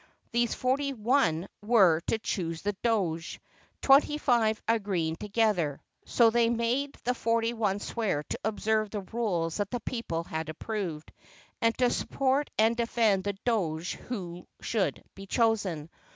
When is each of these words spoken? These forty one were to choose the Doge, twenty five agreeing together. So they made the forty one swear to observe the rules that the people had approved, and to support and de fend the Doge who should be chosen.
These 0.31 0.55
forty 0.55 0.93
one 0.93 1.47
were 1.61 2.01
to 2.07 2.17
choose 2.17 2.63
the 2.63 2.75
Doge, 2.81 3.39
twenty 3.83 4.17
five 4.17 4.59
agreeing 4.67 5.15
together. 5.15 5.79
So 6.05 6.31
they 6.31 6.49
made 6.49 6.97
the 7.03 7.13
forty 7.13 7.53
one 7.53 7.77
swear 7.77 8.23
to 8.23 8.39
observe 8.43 8.89
the 8.89 9.01
rules 9.01 9.57
that 9.57 9.69
the 9.69 9.79
people 9.79 10.23
had 10.23 10.49
approved, 10.49 11.11
and 11.61 11.77
to 11.77 11.91
support 11.91 12.49
and 12.57 12.75
de 12.75 12.87
fend 12.87 13.25
the 13.25 13.33
Doge 13.45 13.93
who 13.93 14.47
should 14.59 15.03
be 15.13 15.27
chosen. 15.27 15.87